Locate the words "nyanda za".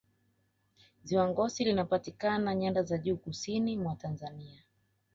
2.55-2.97